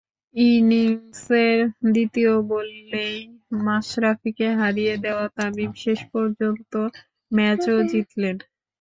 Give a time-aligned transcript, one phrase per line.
[0.35, 1.57] ইনিংসের
[1.87, 3.15] দ্বিতীয় বলেই
[3.65, 6.73] মাশরাফিকে হারিয়ে দেওয়া তামিম শেষ পর্যন্ত
[7.31, 8.35] ম্যাচও জিতলেন।